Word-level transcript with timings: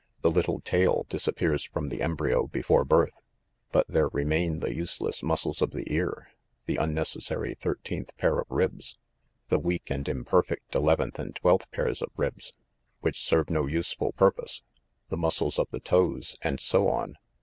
The 0.21 0.31
little 0.31 0.61
tail 0.61 1.05
disappears 1.09 1.63
from 1.65 1.89
the 1.89 2.01
embryo 2.01 2.47
before 2.47 2.83
birth; 2.83 3.13
but 3.71 3.85
there 3.87 4.07
remain 4.07 4.57
the 4.59 4.73
useless 4.73 5.21
muscles 5.21 5.61
of 5.61 5.73
the 5.73 5.93
ear, 5.93 6.31
the 6.65 6.77
unnecessary 6.77 7.53
thirteenth 7.53 8.17
pair 8.17 8.39
of 8.39 8.47
ribs, 8.49 8.97
the 9.49 9.59
weak 9.59 9.91
and 9.91 10.09
imperfect 10.09 10.73
eleventh 10.73 11.19
and 11.19 11.35
twelfth 11.35 11.69
pairs 11.69 12.01
of 12.01 12.09
ribs, 12.17 12.51
which 13.01 13.21
serve 13.21 13.51
no 13.51 13.67
useful 13.67 14.11
purpose, 14.13 14.63
the 15.09 15.17
muscles 15.17 15.59
of 15.59 15.67
the 15.69 15.79
toes, 15.79 16.35
and 16.41 16.59
so 16.59 16.87
on. 16.87 17.15